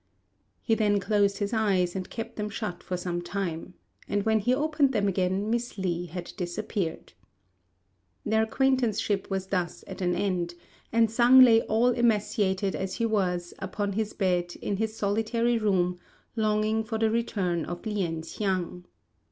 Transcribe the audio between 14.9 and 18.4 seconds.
solitary room longing for the return of Lien